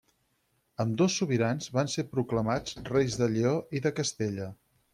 [0.83, 4.53] Ambdós sobirans van ser proclamats reis de Lleó i de Castella.